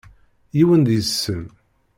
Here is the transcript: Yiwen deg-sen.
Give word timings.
Yiwen 0.57 0.81
deg-sen. 0.87 1.43